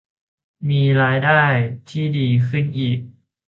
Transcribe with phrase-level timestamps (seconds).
[0.69, 1.41] มีรายได้
[1.89, 2.99] ที่ดีขึ้นอีก